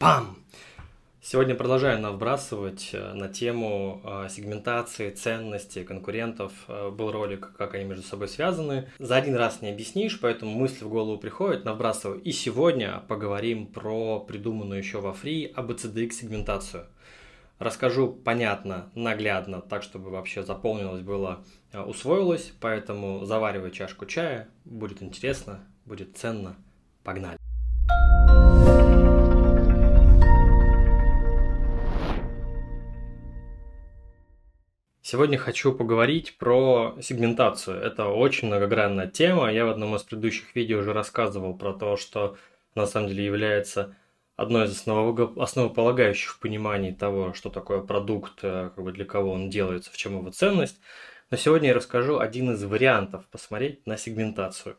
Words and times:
Пам! 0.00 0.38
Сегодня 1.20 1.54
продолжаю 1.54 2.00
вбрасывать 2.10 2.88
э, 2.94 3.12
на 3.12 3.28
тему 3.28 4.00
э, 4.02 4.28
сегментации, 4.30 5.10
ценности 5.10 5.84
конкурентов. 5.84 6.54
Э, 6.68 6.88
был 6.88 7.12
ролик, 7.12 7.52
как 7.58 7.74
они 7.74 7.84
между 7.84 8.02
собой 8.02 8.28
связаны. 8.28 8.88
За 8.98 9.16
один 9.16 9.34
раз 9.34 9.60
не 9.60 9.68
объяснишь, 9.68 10.18
поэтому 10.18 10.52
мысли 10.52 10.84
в 10.84 10.88
голову 10.88 11.18
приходят, 11.18 11.66
набрасываю. 11.66 12.18
И 12.22 12.32
сегодня 12.32 13.02
поговорим 13.08 13.66
про 13.66 14.20
придуманную 14.20 14.78
еще 14.78 15.02
во 15.02 15.10
Free 15.10 15.52
ABCDX 15.52 16.12
сегментацию. 16.12 16.86
Расскажу 17.58 18.10
понятно, 18.10 18.90
наглядно, 18.94 19.60
так, 19.60 19.82
чтобы 19.82 20.08
вообще 20.08 20.42
заполнилось, 20.42 21.02
было, 21.02 21.44
усвоилось. 21.74 22.54
Поэтому 22.58 23.26
заваривай 23.26 23.70
чашку 23.70 24.06
чая, 24.06 24.48
будет 24.64 25.02
интересно, 25.02 25.60
будет 25.84 26.16
ценно. 26.16 26.56
Погнали! 27.04 27.36
Сегодня 35.10 35.38
хочу 35.38 35.72
поговорить 35.72 36.38
про 36.38 36.96
сегментацию. 37.02 37.76
Это 37.76 38.06
очень 38.06 38.46
многогранная 38.46 39.08
тема. 39.08 39.52
Я 39.52 39.66
в 39.66 39.70
одном 39.70 39.96
из 39.96 40.04
предыдущих 40.04 40.54
видео 40.54 40.78
уже 40.78 40.92
рассказывал 40.92 41.58
про 41.58 41.72
то, 41.72 41.96
что 41.96 42.36
на 42.76 42.86
самом 42.86 43.08
деле 43.08 43.24
является 43.24 43.96
одной 44.36 44.66
из 44.66 44.70
основ... 44.70 45.36
основополагающих 45.36 46.34
в 46.34 46.38
понимании 46.38 46.92
того, 46.92 47.34
что 47.34 47.50
такое 47.50 47.80
продукт, 47.80 48.38
э, 48.42 48.70
как 48.72 48.84
бы 48.84 48.92
для 48.92 49.04
кого 49.04 49.32
он 49.32 49.50
делается, 49.50 49.90
в 49.90 49.96
чем 49.96 50.16
его 50.16 50.30
ценность. 50.30 50.78
Но 51.32 51.36
сегодня 51.36 51.70
я 51.70 51.74
расскажу 51.74 52.20
один 52.20 52.52
из 52.52 52.62
вариантов 52.62 53.26
посмотреть 53.32 53.84
на 53.88 53.96
сегментацию. 53.96 54.76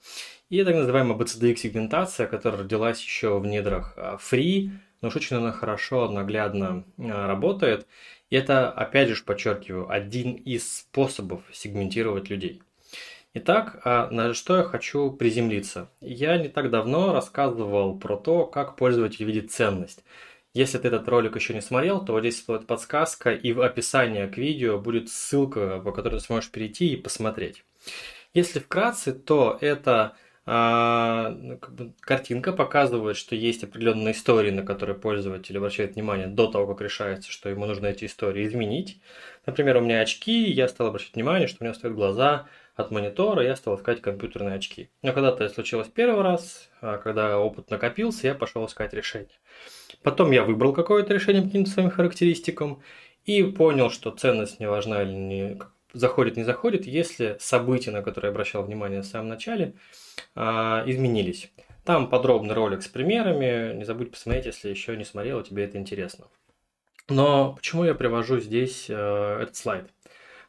И 0.47 0.63
так 0.63 0.75
называемая 0.75 1.17
BCDX 1.17 1.57
сегментация, 1.57 2.25
которая 2.25 2.61
родилась 2.61 3.03
еще 3.03 3.37
в 3.37 3.45
недрах 3.45 3.95
э, 3.97 4.15
Free, 4.15 4.69
но 5.01 5.09
очень 5.09 5.37
она 5.37 5.51
хорошо, 5.51 6.09
наглядно 6.09 6.85
э, 6.97 7.09
работает. 7.09 7.87
И 8.29 8.35
это, 8.35 8.71
опять 8.71 9.09
же, 9.09 9.23
подчеркиваю, 9.23 9.89
один 9.89 10.33
из 10.33 10.79
способов 10.79 11.41
сегментировать 11.51 12.29
людей. 12.29 12.61
Итак, 13.33 13.79
а 13.85 14.09
на 14.11 14.33
что 14.33 14.57
я 14.57 14.63
хочу 14.63 15.09
приземлиться? 15.11 15.89
Я 16.01 16.37
не 16.37 16.49
так 16.49 16.69
давно 16.69 17.13
рассказывал 17.13 17.97
про 17.97 18.17
то, 18.17 18.45
как 18.45 18.75
пользователь 18.75 19.25
видит 19.25 19.51
ценность. 19.51 20.03
Если 20.53 20.77
ты 20.77 20.89
этот 20.89 21.07
ролик 21.07 21.35
еще 21.35 21.53
не 21.53 21.61
смотрел, 21.61 22.03
то 22.03 22.11
вот 22.11 22.21
здесь 22.21 22.41
будет 22.41 22.67
подсказка, 22.67 23.31
и 23.31 23.53
в 23.53 23.61
описании 23.61 24.27
к 24.27 24.37
видео 24.37 24.77
будет 24.77 25.09
ссылка, 25.09 25.79
по 25.79 25.93
которой 25.93 26.19
ты 26.19 26.25
сможешь 26.25 26.51
перейти 26.51 26.91
и 26.91 26.97
посмотреть. 26.97 27.63
Если 28.33 28.59
вкратце, 28.59 29.13
то 29.13 29.57
это 29.61 30.15
ну, 30.45 31.57
как 31.59 31.75
бы 31.75 31.93
картинка 31.99 32.51
показывает, 32.51 33.15
что 33.15 33.35
есть 33.35 33.63
определенные 33.63 34.13
истории, 34.13 34.49
на 34.49 34.63
которые 34.63 34.97
пользователь 34.97 35.57
обращает 35.57 35.93
внимание 35.93 36.27
до 36.27 36.47
того, 36.47 36.73
как 36.73 36.81
решается, 36.81 37.31
что 37.31 37.49
ему 37.49 37.67
нужно 37.67 37.87
эти 37.87 38.05
истории 38.05 38.47
изменить. 38.47 39.01
Например, 39.45 39.77
у 39.77 39.81
меня 39.81 40.01
очки, 40.01 40.49
я 40.49 40.67
стал 40.67 40.87
обращать 40.87 41.13
внимание, 41.13 41.47
что 41.47 41.57
у 41.59 41.63
меня 41.63 41.75
стоят 41.75 41.95
глаза 41.95 42.47
от 42.75 42.89
монитора, 42.89 43.43
я 43.43 43.55
стал 43.55 43.77
искать 43.77 44.01
компьютерные 44.01 44.55
очки. 44.55 44.89
Но 45.03 45.13
когда-то 45.13 45.43
это 45.43 45.53
случилось 45.53 45.87
первый 45.87 46.23
раз, 46.23 46.69
а 46.81 46.97
когда 46.97 47.37
опыт 47.37 47.69
накопился, 47.69 48.27
я 48.27 48.33
пошел 48.33 48.65
искать 48.65 48.93
решение. 48.93 49.37
Потом 50.01 50.31
я 50.31 50.43
выбрал 50.43 50.73
какое-то 50.73 51.13
решение 51.13 51.43
по 51.43 51.49
каким-то 51.49 51.69
своим 51.69 51.91
характеристикам 51.91 52.81
и 53.25 53.43
понял, 53.43 53.91
что 53.91 54.09
ценность 54.09 54.59
не 54.59 54.67
важна 54.67 55.03
или 55.03 55.11
не 55.11 55.59
заходит, 55.93 56.37
не 56.37 56.43
заходит, 56.43 56.85
если 56.85 57.37
события, 57.39 57.91
на 57.91 58.01
которые 58.01 58.29
я 58.29 58.31
обращал 58.31 58.63
внимание 58.63 59.01
в 59.01 59.05
самом 59.05 59.29
начале, 59.29 59.73
а, 60.35 60.83
изменились. 60.85 61.51
Там 61.83 62.09
подробный 62.09 62.53
ролик 62.53 62.83
с 62.83 62.87
примерами. 62.87 63.73
Не 63.75 63.85
забудь 63.85 64.11
посмотреть, 64.11 64.45
если 64.45 64.69
еще 64.69 64.95
не 64.95 65.03
смотрел, 65.03 65.41
тебе 65.41 65.65
это 65.65 65.77
интересно. 65.77 66.27
Но 67.09 67.53
почему 67.53 67.83
я 67.83 67.95
привожу 67.95 68.39
здесь 68.39 68.85
э, 68.87 69.39
этот 69.41 69.55
слайд? 69.55 69.89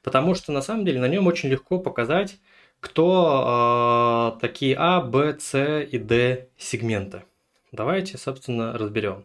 Потому 0.03 0.35
что 0.35 0.53
на 0.53 0.61
самом 0.61 0.85
деле 0.85 1.01
на 1.01 1.09
нем 1.09 1.27
очень 1.27 1.49
легко 1.49 1.79
показать, 1.79 2.39
кто 2.81 4.35
э, 4.37 4.41
такие 4.41 4.77
А, 4.79 5.01
Б, 5.01 5.37
С 5.41 5.81
и 5.83 5.99
Д 5.99 6.49
сегменты. 6.59 7.25
Давайте, 7.73 8.19
собственно, 8.19 8.77
разберем. 8.77 9.25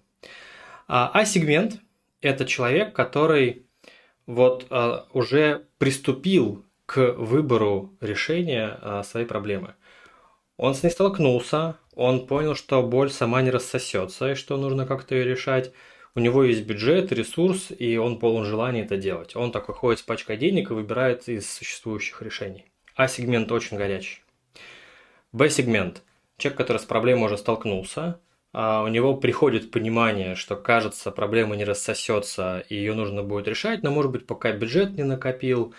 А, 0.88 1.12
а 1.13 1.25
сегмент– 1.25 1.81
это 2.22 2.46
человек, 2.46 2.96
который 2.96 3.67
вот 4.28 4.68
э, 4.70 5.00
уже 5.14 5.66
приступил 5.80 6.64
к 6.86 7.14
выбору 7.14 7.94
решения 8.02 8.78
э, 8.82 9.04
своей 9.04 9.26
проблемы. 9.26 9.74
Он 10.58 10.76
с 10.76 10.84
ней 10.84 10.90
столкнулся, 10.90 11.78
он 11.96 12.28
понял, 12.28 12.56
что 12.56 12.84
боль 12.84 13.10
сама 13.10 13.42
не 13.42 13.50
рассосется 13.50 14.32
и 14.32 14.36
что 14.36 14.58
нужно 14.58 14.86
как-то 14.86 15.16
ее 15.16 15.24
решать. 15.24 15.72
У 16.14 16.20
него 16.20 16.44
есть 16.44 16.66
бюджет, 16.66 17.12
ресурс, 17.12 17.72
и 17.78 17.98
он 17.98 18.20
полон 18.20 18.46
желания 18.46 18.84
это 18.84 18.98
делать. 18.98 19.36
Он 19.36 19.52
такой 19.52 19.76
ходит 19.76 20.00
с 20.00 20.04
пачкой 20.04 20.38
денег 20.38 20.72
и 20.72 20.74
выбирает 20.74 21.28
из 21.30 21.52
существующих 21.52 22.22
решений. 22.22 22.66
А-сегмент 22.96 23.52
очень 23.52 23.78
горячий. 23.78 24.24
Б-сегмент. 25.32 26.02
Человек, 26.38 26.58
который 26.58 26.78
с 26.78 26.86
проблемой 26.86 27.26
уже 27.26 27.38
столкнулся, 27.38 28.02
а 28.02 28.20
у 28.53 28.88
него 28.88 29.16
приходит 29.16 29.72
понимание, 29.72 30.35
что 30.35 30.56
кажется, 30.56 31.12
проблема 31.12 31.56
не 31.56 31.66
рассосется, 31.66 32.63
и 32.69 32.75
ее 32.75 32.94
нужно 32.94 33.24
будет 33.24 33.47
решать, 33.47 33.84
но 33.84 33.91
может 33.91 34.12
быть 34.12 34.25
пока 34.25 34.52
бюджет 34.52 34.97
не 34.97 35.03
накопил, 35.03 35.74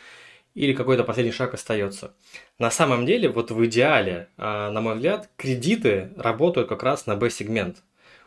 или 0.54 0.72
какой-то 0.72 1.04
последний 1.04 1.32
шаг 1.32 1.54
остается. 1.54 2.14
На 2.58 2.70
самом 2.70 3.06
деле, 3.06 3.28
вот 3.28 3.52
в 3.52 3.64
идеале, 3.66 4.28
а, 4.36 4.70
на 4.72 4.80
мой 4.80 4.94
взгляд, 4.96 5.30
кредиты 5.36 6.12
работают 6.16 6.68
как 6.68 6.82
раз 6.82 7.06
на 7.06 7.14
B-сегмент. 7.14 7.84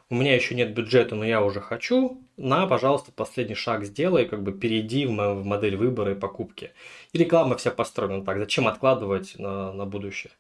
У 0.09 0.15
меня 0.15 0.35
еще 0.35 0.55
нет 0.55 0.73
бюджета, 0.73 1.15
но 1.15 1.25
я 1.25 1.41
уже 1.41 1.59
хочу. 1.61 2.21
На, 2.37 2.67
пожалуйста, 2.67 3.11
последний 3.11 3.55
шаг 3.55 3.85
сделай, 3.85 4.25
как 4.25 4.43
бы 4.43 4.51
перейди 4.51 5.05
в 5.05 5.45
модель 5.45 5.77
выбора 5.77 6.11
и 6.11 6.19
покупки. 6.19 6.71
И 7.13 7.17
реклама 7.17 7.55
вся 7.57 7.71
построена 7.71 8.23
так. 8.23 8.37
Зачем 8.37 8.67
откладывать 8.67 9.37
на, 9.37 9.71
на 9.73 9.85
будущее? 9.85 10.31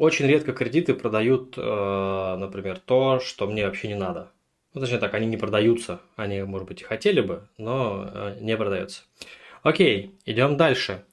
Очень 0.00 0.28
редко 0.28 0.54
кредиты 0.54 0.94
продают, 0.94 1.58
э, 1.58 2.36
например, 2.38 2.78
то, 2.78 3.20
что 3.20 3.46
мне 3.46 3.66
вообще 3.66 3.86
не 3.86 3.96
надо. 3.96 4.30
Ну, 4.72 4.80
точнее 4.80 4.96
так, 4.96 5.12
они 5.12 5.26
не 5.26 5.36
продаются. 5.36 6.00
Они, 6.16 6.42
может 6.42 6.66
быть, 6.66 6.80
и 6.80 6.84
хотели 6.84 7.20
бы, 7.20 7.42
но 7.58 8.08
э, 8.10 8.38
не 8.40 8.56
продаются. 8.56 9.02
Окей, 9.62 10.14
идем 10.24 10.56
дальше. 10.56 11.04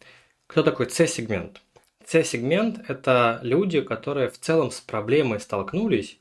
Кто 0.48 0.64
такой 0.64 0.90
C-сегмент? 0.90 1.62
C-сегмент– 2.06 2.80
это 2.88 3.42
люди, 3.44 3.82
которые 3.82 4.30
в 4.30 4.40
целом 4.40 4.72
с 4.72 4.80
проблемой 4.80 5.42
столкнулись, 5.42 6.18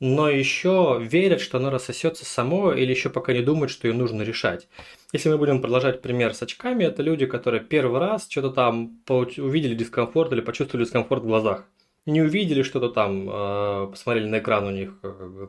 но 0.00 0.28
еще 0.28 0.98
верят, 1.00 1.40
что 1.40 1.58
она 1.58 1.70
рассосется 1.70 2.24
само, 2.24 2.72
или 2.72 2.90
еще 2.90 3.10
пока 3.10 3.32
не 3.32 3.42
думают, 3.42 3.70
что 3.70 3.86
ее 3.86 3.94
нужно 3.94 4.22
решать. 4.22 4.66
Если 5.12 5.28
мы 5.28 5.38
будем 5.38 5.60
продолжать 5.60 6.02
пример 6.02 6.34
с 6.34 6.42
очками, 6.42 6.82
это 6.82 7.04
люди, 7.04 7.26
которые 7.26 7.62
первый 7.62 8.00
раз 8.00 8.26
что-то 8.28 8.50
там 8.50 8.98
увидели 9.06 9.76
дискомфорт 9.76 10.32
или 10.32 10.40
почувствовали 10.40 10.86
дискомфорт 10.86 11.22
в 11.22 11.26
глазах. 11.28 11.68
Не 12.10 12.22
увидели 12.22 12.62
что-то 12.62 12.88
там, 12.88 13.28
э, 13.30 13.88
посмотрели 13.90 14.26
на 14.26 14.38
экран, 14.40 14.66
у 14.66 14.70
них 14.70 14.94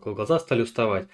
глаза 0.05 0.39
стали 0.39 0.61
уставать. 0.61 1.07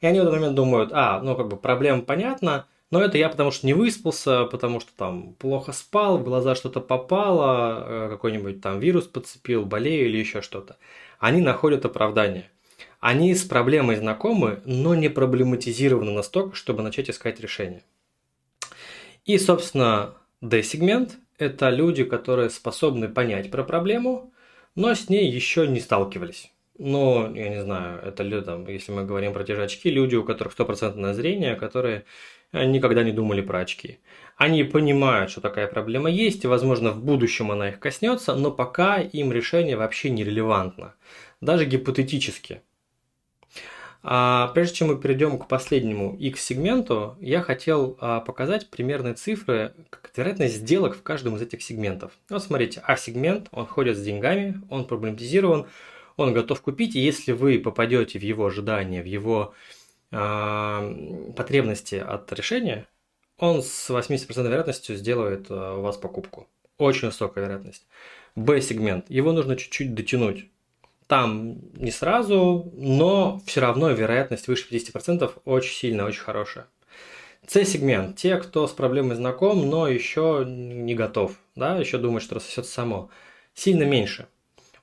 И 0.00 0.06
они 0.06 0.20
в 0.20 0.22
этот 0.22 0.34
момент 0.34 0.54
думают, 0.54 0.90
а, 0.92 1.20
ну 1.20 1.36
как 1.36 1.48
бы 1.48 1.56
проблема 1.56 2.02
понятна, 2.02 2.66
но 2.90 3.02
это 3.02 3.18
я 3.18 3.28
потому 3.28 3.50
что 3.50 3.66
не 3.66 3.74
выспался, 3.74 4.44
потому 4.44 4.80
что 4.80 4.90
там 4.96 5.34
плохо 5.34 5.72
спал, 5.72 6.18
в 6.18 6.24
глаза 6.24 6.54
что-то 6.54 6.80
попало, 6.80 7.84
э, 7.86 8.08
какой-нибудь 8.10 8.62
там 8.62 8.80
вирус 8.80 9.06
подцепил, 9.06 9.64
болею 9.64 10.08
или 10.08 10.16
еще 10.16 10.40
что-то. 10.40 10.76
Они 11.18 11.40
находят 11.40 11.84
оправдание. 11.84 12.50
Они 13.00 13.34
с 13.34 13.44
проблемой 13.44 13.96
знакомы, 13.96 14.62
но 14.64 14.94
не 14.94 15.08
проблематизированы 15.08 16.12
настолько, 16.12 16.56
чтобы 16.56 16.82
начать 16.82 17.10
искать 17.10 17.40
решение. 17.40 17.82
И, 19.24 19.36
собственно, 19.38 20.14
D-сегмент– 20.40 21.18
это 21.38 21.68
люди, 21.68 22.04
которые 22.04 22.50
способны 22.50 23.08
понять 23.08 23.50
про 23.50 23.62
проблему, 23.62 24.32
но 24.78 24.94
с 24.94 25.08
ней 25.08 25.28
еще 25.28 25.66
не 25.66 25.80
сталкивались. 25.80 26.52
Ну, 26.78 27.34
я 27.34 27.48
не 27.48 27.60
знаю, 27.60 28.00
это 28.00 28.42
там, 28.42 28.68
если 28.68 28.92
мы 28.92 29.04
говорим 29.04 29.32
про 29.32 29.42
те 29.42 29.56
же 29.56 29.64
очки, 29.64 29.90
люди, 29.90 30.14
у 30.14 30.22
которых 30.22 30.52
стопроцентное 30.52 31.14
зрение, 31.14 31.56
которые 31.56 32.04
никогда 32.52 33.02
не 33.02 33.10
думали 33.10 33.40
про 33.40 33.58
очки. 33.58 33.98
Они 34.36 34.62
понимают, 34.62 35.32
что 35.32 35.40
такая 35.40 35.66
проблема 35.66 36.08
есть, 36.08 36.44
и, 36.44 36.46
возможно, 36.46 36.92
в 36.92 37.04
будущем 37.04 37.50
она 37.50 37.70
их 37.70 37.80
коснется, 37.80 38.36
но 38.36 38.52
пока 38.52 39.00
им 39.00 39.32
решение 39.32 39.76
вообще 39.76 40.10
не 40.10 40.22
релевантно, 40.22 40.94
даже 41.40 41.64
гипотетически. 41.64 42.62
А 44.02 44.48
прежде 44.54 44.76
чем 44.76 44.88
мы 44.88 44.98
перейдем 44.98 45.38
к 45.38 45.48
последнему 45.48 46.16
X-сегменту, 46.16 47.16
я 47.20 47.42
хотел 47.42 47.96
а, 48.00 48.20
показать 48.20 48.70
примерные 48.70 49.14
цифры, 49.14 49.74
как 49.90 50.12
вероятность 50.16 50.56
сделок 50.56 50.96
в 50.96 51.02
каждом 51.02 51.36
из 51.36 51.42
этих 51.42 51.62
сегментов. 51.62 52.12
Вот 52.30 52.42
смотрите, 52.42 52.80
А-сегмент, 52.84 53.48
он 53.50 53.66
ходит 53.66 53.96
с 53.96 54.02
деньгами, 54.02 54.60
он 54.70 54.86
проблематизирован, 54.86 55.66
он 56.16 56.32
готов 56.32 56.60
купить, 56.60 56.94
и 56.94 57.00
если 57.00 57.32
вы 57.32 57.58
попадете 57.58 58.18
в 58.18 58.22
его 58.22 58.46
ожидания, 58.46 59.02
в 59.02 59.06
его 59.06 59.54
э, 60.10 61.32
потребности 61.36 61.96
от 61.96 62.32
решения, 62.32 62.86
он 63.38 63.62
с 63.62 63.90
80% 63.90 64.42
вероятностью 64.42 64.96
сделает 64.96 65.50
э, 65.50 65.54
у 65.54 65.80
вас 65.80 65.96
покупку. 65.96 66.48
Очень 66.76 67.08
высокая 67.08 67.44
вероятность. 67.44 67.86
Б-сегмент. 68.36 69.10
Его 69.10 69.32
нужно 69.32 69.56
чуть-чуть 69.56 69.94
дотянуть. 69.94 70.46
Там 71.08 71.56
не 71.74 71.90
сразу, 71.90 72.70
но 72.76 73.40
все 73.46 73.60
равно 73.60 73.90
вероятность 73.90 74.46
выше 74.46 74.68
50% 74.70 75.32
очень 75.46 75.74
сильная, 75.74 76.04
очень 76.04 76.20
хорошая. 76.20 76.66
С-сегмент– 77.46 78.16
те, 78.18 78.36
кто 78.36 78.68
с 78.68 78.72
проблемой 78.72 79.16
знаком, 79.16 79.70
но 79.70 79.88
еще 79.88 80.44
не 80.46 80.94
готов, 80.94 81.32
да, 81.56 81.78
еще 81.78 81.96
думает, 81.96 82.22
что 82.22 82.34
рассосется 82.34 82.70
само. 82.70 83.08
Сильно 83.54 83.84
меньше. 83.84 84.28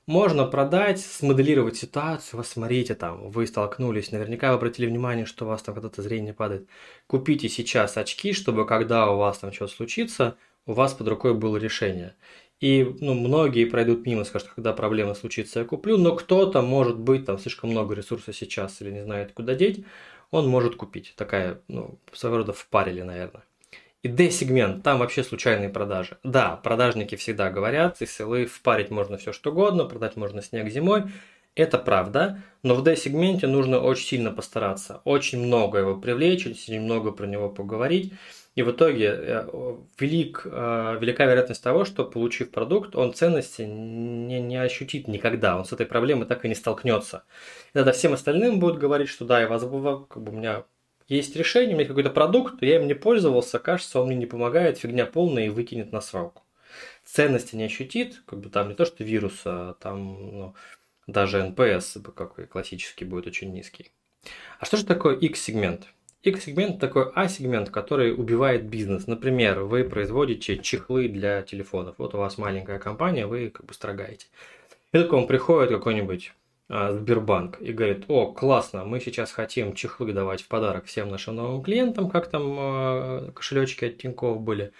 Можно 0.06 0.46
продать, 0.46 1.00
смоделировать 1.00 1.76
ситуацию, 1.76 2.38
вот 2.38 2.46
смотрите 2.48 2.96
там, 2.96 3.30
вы 3.30 3.46
столкнулись, 3.46 4.10
наверняка 4.10 4.50
вы 4.50 4.56
обратили 4.56 4.86
внимание, 4.86 5.26
что 5.26 5.44
у 5.44 5.48
вас 5.48 5.62
там 5.62 5.76
когда-то 5.76 6.02
зрение 6.02 6.34
падает. 6.34 6.68
Купите 7.06 7.48
сейчас 7.48 7.96
очки, 7.96 8.32
чтобы 8.32 8.66
когда 8.66 9.10
у 9.12 9.16
вас 9.16 9.38
там 9.38 9.52
что-то 9.52 9.72
случится, 9.72 10.36
у 10.66 10.72
вас 10.72 10.92
под 10.92 11.06
рукой 11.06 11.34
было 11.34 11.56
решение. 11.56 12.16
И 12.60 12.96
ну, 13.00 13.14
многие 13.14 13.66
пройдут 13.66 14.06
мимо, 14.06 14.24
скажут, 14.24 14.48
когда 14.54 14.72
проблема 14.72 15.14
случится, 15.14 15.60
я 15.60 15.64
куплю, 15.66 15.98
но 15.98 16.16
кто-то, 16.16 16.62
может 16.62 16.98
быть, 16.98 17.26
там 17.26 17.38
слишком 17.38 17.70
много 17.70 17.94
ресурсов 17.94 18.34
сейчас 18.34 18.80
или 18.80 18.90
не 18.90 19.02
знает, 19.02 19.32
куда 19.32 19.54
деть, 19.54 19.84
он 20.30 20.48
может 20.48 20.76
купить. 20.76 21.12
Такая, 21.16 21.60
ну, 21.68 21.98
своего 22.12 22.38
рода 22.38 22.52
впарили, 22.52 23.02
наверное. 23.02 23.44
И 24.02 24.08
D-сегмент, 24.08 24.82
там 24.82 25.00
вообще 25.00 25.24
случайные 25.24 25.68
продажи. 25.68 26.18
Да, 26.22 26.56
продажники 26.56 27.16
всегда 27.16 27.50
говорят, 27.50 28.00
из 28.00 28.12
селы 28.12 28.46
впарить 28.46 28.90
можно 28.90 29.18
все 29.18 29.32
что 29.32 29.50
угодно, 29.50 29.84
продать 29.84 30.16
можно 30.16 30.42
снег 30.42 30.70
зимой. 30.70 31.04
Это 31.56 31.78
правда, 31.78 32.42
но 32.62 32.74
в 32.74 32.82
D-сегменте 32.82 33.46
нужно 33.46 33.80
очень 33.80 34.06
сильно 34.06 34.30
постараться, 34.30 35.00
очень 35.04 35.40
много 35.40 35.78
его 35.78 35.96
привлечь, 35.96 36.46
очень 36.46 36.80
много 36.80 37.12
про 37.12 37.26
него 37.26 37.48
поговорить. 37.48 38.12
И 38.56 38.62
в 38.62 38.70
итоге 38.70 39.12
э, 39.14 39.76
велик, 39.98 40.42
э, 40.46 40.98
велика 40.98 41.26
вероятность 41.26 41.62
того, 41.62 41.84
что 41.84 42.04
получив 42.04 42.50
продукт, 42.50 42.96
он 42.96 43.12
ценности 43.12 43.62
не, 43.62 44.40
не 44.40 44.56
ощутит 44.56 45.08
никогда, 45.08 45.58
он 45.58 45.66
с 45.66 45.72
этой 45.74 45.84
проблемой 45.84 46.26
так 46.26 46.44
и 46.44 46.48
не 46.48 46.54
столкнется. 46.54 47.24
И 47.70 47.74
тогда 47.74 47.92
всем 47.92 48.14
остальным 48.14 48.58
будут 48.58 48.78
говорить, 48.78 49.10
что 49.10 49.26
да, 49.26 49.42
я 49.42 49.46
вас, 49.46 49.60
как 49.60 50.22
бы 50.22 50.32
у 50.32 50.34
меня 50.34 50.64
есть 51.06 51.36
решение, 51.36 51.74
у 51.74 51.78
меня 51.78 51.86
какой-то 51.86 52.08
продукт, 52.08 52.62
я 52.62 52.76
им 52.76 52.86
не 52.86 52.94
пользовался, 52.94 53.58
кажется, 53.58 54.00
он 54.00 54.06
мне 54.06 54.16
не 54.16 54.26
помогает, 54.26 54.78
фигня 54.78 55.04
полная 55.04 55.46
и 55.46 55.50
выкинет 55.50 55.92
на 55.92 56.00
свалку. 56.00 56.42
Ценности 57.04 57.56
не 57.56 57.64
ощутит, 57.64 58.22
как 58.24 58.40
бы 58.40 58.48
там 58.48 58.70
не 58.70 58.74
то, 58.74 58.86
что 58.86 59.04
вируса, 59.04 59.76
там 59.80 60.38
ну, 60.38 60.54
даже 61.06 61.40
NPS, 61.40 62.00
какой 62.12 62.46
классический, 62.46 63.04
будет 63.04 63.26
очень 63.26 63.52
низкий. 63.52 63.92
А 64.58 64.64
что 64.64 64.78
же 64.78 64.86
такое 64.86 65.14
X-сегмент? 65.14 65.88
X-сегмент 66.26 66.80
такой 66.80 67.10
А-сегмент, 67.14 67.70
который 67.70 68.12
убивает 68.12 68.64
бизнес. 68.64 69.06
Например, 69.06 69.60
вы 69.60 69.84
производите 69.84 70.58
чехлы 70.58 71.08
для 71.08 71.42
телефонов. 71.42 71.94
Вот 71.98 72.14
у 72.14 72.18
вас 72.18 72.36
маленькая 72.36 72.80
компания, 72.80 73.26
вы 73.26 73.50
как 73.50 73.66
бы 73.66 73.72
строгаете. 73.72 74.26
И 74.92 74.98
так 74.98 75.12
вам 75.12 75.28
приходит 75.28 75.70
какой-нибудь 75.70 76.32
а, 76.68 76.92
Сбербанк 76.92 77.60
и 77.60 77.72
говорит, 77.72 78.06
о, 78.08 78.32
классно, 78.32 78.84
мы 78.84 78.98
сейчас 78.98 79.30
хотим 79.30 79.74
чехлы 79.74 80.12
давать 80.12 80.42
в 80.42 80.48
подарок 80.48 80.86
всем 80.86 81.10
нашим 81.10 81.36
новым 81.36 81.62
клиентам, 81.62 82.10
как 82.10 82.28
там 82.28 82.56
а, 82.58 83.30
кошелечки 83.30 83.84
от 83.84 83.98
Тинькофф 83.98 84.40
были. 84.40 84.72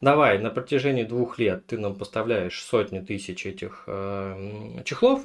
Давай, 0.00 0.38
на 0.38 0.50
протяжении 0.50 1.02
двух 1.02 1.38
лет 1.40 1.66
ты 1.66 1.78
нам 1.78 1.96
поставляешь 1.96 2.62
сотни 2.62 3.00
тысяч 3.00 3.46
этих 3.46 3.84
э, 3.86 4.82
чехлов, 4.84 5.22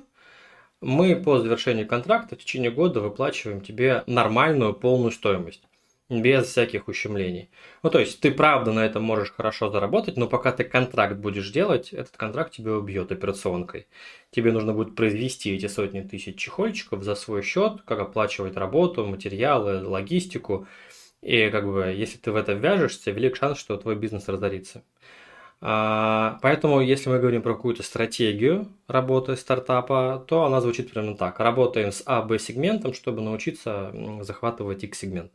мы 0.81 1.15
по 1.15 1.39
завершении 1.39 1.83
контракта 1.83 2.35
в 2.35 2.39
течение 2.39 2.71
года 2.71 3.01
выплачиваем 3.01 3.61
тебе 3.61 4.03
нормальную 4.07 4.73
полную 4.73 5.11
стоимость 5.11 5.63
без 6.09 6.47
всяких 6.47 6.87
ущемлений. 6.87 7.49
Ну, 7.83 7.89
то 7.89 7.99
есть, 7.99 8.21
ты 8.21 8.31
правда 8.31 8.71
на 8.71 8.85
этом 8.85 9.03
можешь 9.03 9.33
хорошо 9.33 9.69
заработать, 9.69 10.15
но 10.15 10.27
пока 10.27 10.51
ты 10.53 10.63
контракт 10.63 11.17
будешь 11.17 11.51
делать, 11.51 11.91
этот 11.91 12.15
контракт 12.15 12.53
тебя 12.53 12.73
убьет 12.73 13.11
операционкой. 13.11 13.87
Тебе 14.31 14.51
нужно 14.51 14.73
будет 14.73 14.95
произвести 14.95 15.53
эти 15.53 15.67
сотни 15.67 16.01
тысяч 16.01 16.37
чехольчиков 16.37 17.03
за 17.03 17.15
свой 17.15 17.41
счет, 17.41 17.81
как 17.85 17.99
оплачивать 17.99 18.55
работу, 18.55 19.05
материалы, 19.05 19.85
логистику. 19.85 20.67
И 21.21 21.49
как 21.49 21.65
бы, 21.65 21.93
если 21.95 22.17
ты 22.17 22.31
в 22.31 22.35
это 22.37 22.53
вяжешься, 22.53 23.11
велик 23.11 23.35
шанс, 23.35 23.59
что 23.59 23.75
твой 23.75 23.95
бизнес 23.95 24.29
разорится. 24.29 24.83
А, 25.59 26.37
поэтому, 26.41 26.81
если 26.81 27.09
мы 27.09 27.19
говорим 27.19 27.41
про 27.41 27.55
какую-то 27.55 27.83
стратегию 27.83 28.67
работы 28.87 29.35
стартапа, 29.35 30.23
то 30.27 30.43
она 30.43 30.61
звучит 30.61 30.91
примерно 30.91 31.17
так. 31.17 31.39
Работаем 31.39 31.91
с 31.91 32.03
А-Б 32.05 32.37
сегментом, 32.37 32.93
чтобы 32.93 33.21
научиться 33.21 33.93
захватывать 34.21 34.83
X-сегмент. 34.83 35.31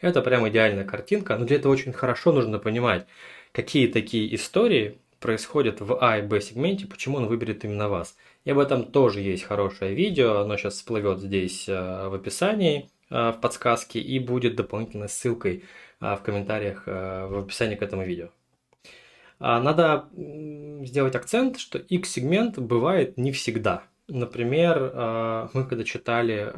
Это 0.00 0.20
прям 0.20 0.48
идеальная 0.48 0.84
картинка, 0.84 1.36
но 1.36 1.44
для 1.44 1.56
этого 1.56 1.72
очень 1.72 1.92
хорошо 1.92 2.32
нужно 2.32 2.58
понимать, 2.58 3.06
какие 3.52 3.86
такие 3.86 4.34
истории 4.34 4.98
происходят 5.20 5.80
в 5.80 5.96
А 6.00 6.18
и 6.18 6.22
Б 6.22 6.40
сегменте, 6.40 6.86
почему 6.86 7.18
он 7.18 7.26
выберет 7.26 7.64
именно 7.64 7.88
вас. 7.88 8.16
И 8.44 8.50
об 8.50 8.58
этом 8.58 8.84
тоже 8.84 9.20
есть 9.20 9.44
хорошее 9.44 9.94
видео, 9.94 10.40
оно 10.40 10.56
сейчас 10.56 10.74
всплывет 10.74 11.20
здесь 11.20 11.68
э, 11.68 12.08
в 12.08 12.14
описании, 12.14 12.90
э, 13.08 13.30
в 13.30 13.40
подсказке, 13.40 14.00
и 14.00 14.18
будет 14.18 14.56
дополнительной 14.56 15.08
ссылкой 15.08 15.62
э, 16.00 16.16
в 16.16 16.22
комментариях 16.22 16.86
в 16.86 17.38
описании 17.44 17.76
к 17.76 17.82
этому 17.82 18.04
видео. 18.04 18.30
А, 19.44 19.60
надо 19.60 20.08
сделать 20.86 21.16
акцент, 21.16 21.58
что 21.58 21.78
X-сегмент 21.78 22.58
бывает 22.58 23.18
не 23.18 23.32
всегда. 23.32 23.82
Например, 24.08 25.48
мы 25.52 25.64
когда 25.66 25.84
читали 25.84 26.52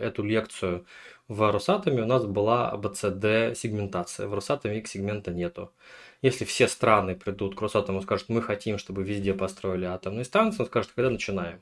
эту 0.00 0.22
лекцию 0.24 0.84
в 1.30 1.50
Росатоме 1.52 2.02
у 2.02 2.06
нас 2.06 2.26
была 2.26 2.70
АБЦД 2.70 3.56
сегментация, 3.56 4.26
в 4.26 4.34
Росатоме 4.34 4.78
X 4.78 4.90
сегмента 4.90 5.30
нету. 5.30 5.72
Если 6.22 6.44
все 6.44 6.66
страны 6.66 7.14
придут 7.14 7.54
к 7.54 7.62
Росатому 7.62 8.00
и 8.00 8.02
скажут, 8.02 8.28
мы 8.28 8.42
хотим, 8.42 8.78
чтобы 8.78 9.04
везде 9.04 9.32
построили 9.32 9.84
атомные 9.84 10.24
станции, 10.24 10.62
он 10.62 10.66
скажет, 10.66 10.90
когда 10.92 11.08
начинаем. 11.08 11.60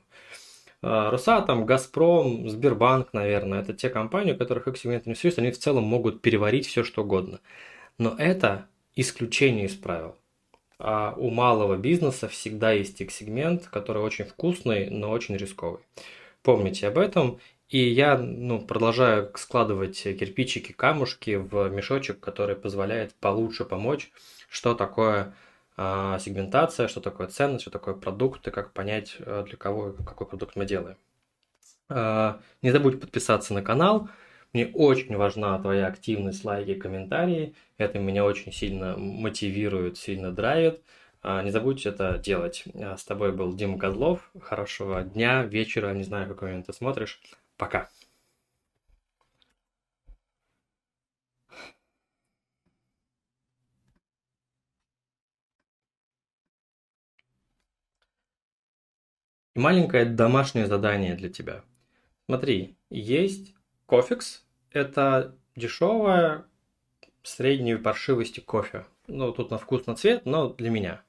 А, 0.81 1.11
Росатом, 1.11 1.67
Газпром, 1.67 2.49
Сбербанк, 2.49 3.13
наверное, 3.13 3.61
это 3.61 3.73
те 3.73 3.89
компании, 3.89 4.33
у 4.33 4.37
которых 4.37 4.67
X-сегмент 4.67 5.05
не 5.05 5.13
существует, 5.13 5.39
они 5.39 5.51
в 5.51 5.59
целом 5.59 5.83
могут 5.83 6.21
переварить 6.21 6.65
все, 6.65 6.83
что 6.83 7.03
угодно. 7.03 7.39
Но 7.99 8.15
это 8.17 8.65
исключение 8.95 9.67
из 9.67 9.75
правил. 9.75 10.15
А 10.79 11.13
у 11.17 11.29
малого 11.29 11.75
бизнеса 11.75 12.27
всегда 12.27 12.71
есть 12.71 12.99
X-сегмент, 13.01 13.67
который 13.67 14.01
очень 14.01 14.25
вкусный, 14.25 14.89
но 14.89 15.11
очень 15.11 15.35
рисковый. 15.35 15.81
Помните 16.41 16.87
об 16.87 16.97
этом 16.97 17.39
и 17.69 17.77
я 17.77 18.17
ну, 18.17 18.59
продолжаю 18.59 19.31
складывать 19.35 20.01
кирпичики, 20.01 20.71
камушки 20.71 21.35
в 21.35 21.69
мешочек, 21.69 22.19
который 22.19 22.55
позволяет 22.55 23.13
получше 23.13 23.63
помочь, 23.63 24.11
что 24.49 24.73
такое 24.73 25.35
э, 25.77 26.17
сегментация, 26.19 26.87
что 26.87 26.99
такое 26.99 27.27
ценность, 27.27 27.61
что 27.61 27.69
такое 27.69 27.93
продукт, 27.93 28.47
и 28.47 28.51
как 28.51 28.73
понять, 28.73 29.17
э, 29.19 29.43
для 29.47 29.55
кого 29.55 29.91
какой 29.91 30.25
продукт 30.25 30.55
мы 30.55 30.65
делаем. 30.65 30.97
Э, 31.89 32.39
не 32.63 32.71
забудь 32.71 32.99
подписаться 32.99 33.53
на 33.53 33.61
канал. 33.61 34.09
Мне 34.53 34.67
очень 34.73 35.15
важна 35.15 35.59
твоя 35.59 35.87
активность, 35.87 36.43
лайки, 36.43 36.73
комментарии. 36.73 37.55
Это 37.77 37.99
меня 37.99 38.25
очень 38.25 38.51
сильно 38.51 38.97
мотивирует, 38.97 39.97
сильно 39.97 40.31
драйвит. 40.31 40.83
Не 41.23 41.51
забудь 41.51 41.85
это 41.85 42.17
делать. 42.17 42.63
С 42.73 43.03
тобой 43.03 43.31
был 43.31 43.53
Дима 43.55 43.77
Козлов. 43.77 44.31
Хорошего 44.41 45.03
дня, 45.03 45.43
вечера, 45.43 45.93
не 45.93 46.03
знаю, 46.03 46.27
какой 46.27 46.49
момент 46.49 46.65
ты 46.65 46.73
смотришь. 46.73 47.21
Пока. 47.57 47.89
И 59.55 59.59
маленькое 59.59 60.05
домашнее 60.05 60.65
задание 60.65 61.15
для 61.15 61.29
тебя. 61.29 61.63
Смотри, 62.25 62.77
есть 62.89 63.53
кофекс. 63.89 64.45
Это 64.71 65.35
дешевая 65.55 66.45
средней 67.23 67.75
паршивости 67.75 68.39
кофе. 68.39 68.85
Ну, 69.07 69.31
тут 69.31 69.49
на 69.49 69.57
вкус, 69.57 69.87
на 69.87 69.95
цвет, 69.95 70.25
но 70.25 70.49
для 70.49 70.69
меня. 70.69 71.01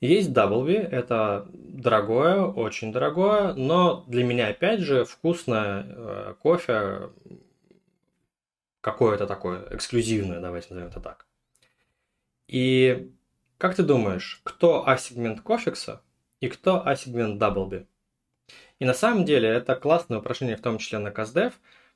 Есть 0.00 0.30
W, 0.30 0.72
это 0.72 1.46
дорогое, 1.52 2.40
очень 2.40 2.92
дорогое, 2.92 3.52
но 3.54 4.04
для 4.08 4.24
меня, 4.24 4.48
опять 4.48 4.80
же, 4.80 5.04
вкусное 5.04 5.86
э, 5.86 6.34
кофе 6.40 7.10
какое-то 8.80 9.26
такое, 9.26 9.66
эксклюзивное, 9.70 10.40
давайте 10.40 10.68
назовем 10.70 10.90
это 10.90 11.00
так. 11.00 11.26
И 12.48 13.12
как 13.58 13.76
ты 13.76 13.82
думаешь, 13.82 14.40
кто 14.44 14.86
А-сегмент 14.86 15.40
кофекса 15.40 16.02
и 16.40 16.48
кто 16.48 16.86
А-сегмент 16.86 17.38
Даблби? 17.38 17.86
И 18.78 18.84
на 18.84 18.94
самом 18.94 19.24
деле 19.24 19.48
это 19.48 19.74
классное 19.76 20.18
упражнение, 20.18 20.56
в 20.56 20.62
том 20.62 20.78
числе 20.78 20.98
на 20.98 21.10
КАЗДЕВ, 21.10 21.54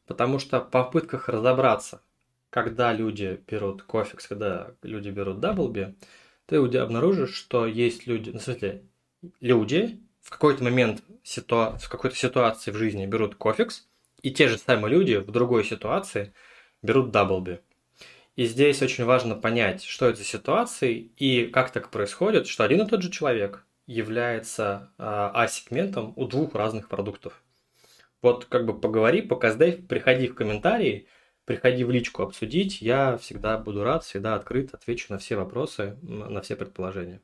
потому 0.09 0.39
что 0.39 0.61
в 0.61 0.71
попытках 0.71 1.29
разобраться, 1.29 2.03
когда 2.51 2.93
люди 2.93 3.41
берут 3.47 3.83
кофекс, 3.83 4.27
когда 4.27 4.73
люди 4.83 5.11
берут 5.11 5.39
Даблби, 5.39 5.95
ты 6.47 6.57
обнаружишь, 6.57 7.35
что 7.35 7.67
есть 7.67 8.07
люди, 8.07 8.31
ну, 8.31 8.39
в 8.39 8.43
смысле, 8.43 8.83
люди 9.41 10.01
в 10.23 10.31
какой-то 10.31 10.65
момент 10.65 11.03
ситуа- 11.23 11.79
в 11.79 11.89
какой-то 11.91 12.17
ситуации 12.17 12.71
в 12.71 12.77
жизни 12.77 13.07
берут 13.07 13.35
кофекс, 13.35 13.87
и 14.23 14.31
те 14.31 14.49
же 14.49 14.59
самые 14.59 14.93
люди 14.93 15.17
в 15.17 15.31
другой 15.31 15.63
ситуации 15.65 16.33
берут 16.83 17.11
даблби. 17.11 17.61
И 18.35 18.47
здесь 18.47 18.81
очень 18.83 19.05
важно 19.05 19.35
понять, 19.35 19.85
что 19.85 20.07
это 20.07 20.19
за 20.19 20.25
ситуации 20.25 21.11
и 21.17 21.47
как 21.47 21.71
так 21.71 21.91
происходит, 21.91 22.47
что 22.47 22.65
один 22.65 22.81
и 22.81 22.89
тот 22.89 23.03
же 23.03 23.11
человек 23.11 23.67
является 23.87 24.91
А-сегментом 24.97 26.13
у 26.17 26.27
двух 26.27 26.55
разных 26.55 26.89
продуктов. 26.89 27.43
Вот 28.23 28.47
как 28.47 28.67
бы 28.67 28.79
поговори, 28.79 29.23
показдай, 29.23 29.73
приходи 29.73 30.29
в 30.29 30.35
комментарии, 30.35 31.07
приходи 31.45 31.85
в 31.85 31.91
личку 31.91 32.23
обсудить. 32.23 32.83
Я 32.83 33.17
всегда 33.19 33.59
буду 33.59 33.85
рад, 33.85 34.05
всегда 34.05 34.35
открыт, 34.35 34.75
отвечу 34.75 35.13
на 35.13 35.19
все 35.19 35.37
вопросы, 35.37 35.97
на 36.03 36.41
все 36.41 36.57
предположения. 36.57 37.23